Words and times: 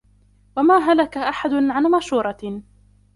وَمَا 0.57 0.77
هَلَكَ 0.77 1.17
أَحَدٌ 1.17 1.53
عَنْ 1.53 1.91
مَشُورَةٍ 1.91 2.61